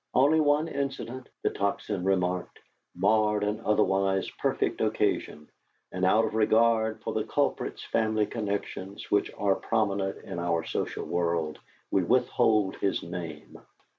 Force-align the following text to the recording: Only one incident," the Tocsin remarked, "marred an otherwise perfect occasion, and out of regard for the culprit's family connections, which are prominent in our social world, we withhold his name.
Only 0.15 0.39
one 0.39 0.67
incident," 0.67 1.29
the 1.43 1.51
Tocsin 1.51 2.03
remarked, 2.03 2.57
"marred 2.95 3.43
an 3.43 3.61
otherwise 3.63 4.27
perfect 4.39 4.81
occasion, 4.81 5.47
and 5.91 6.05
out 6.05 6.25
of 6.25 6.33
regard 6.33 7.03
for 7.03 7.13
the 7.13 7.23
culprit's 7.23 7.83
family 7.83 8.25
connections, 8.25 9.11
which 9.11 9.29
are 9.37 9.53
prominent 9.53 10.23
in 10.25 10.39
our 10.39 10.63
social 10.63 11.05
world, 11.05 11.59
we 11.91 12.01
withhold 12.01 12.77
his 12.77 13.03
name. 13.03 13.59